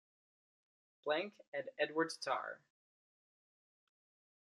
Plank 1.03 1.33
and 1.53 1.65
Edward 1.77 2.11
Tarr. 2.25 2.59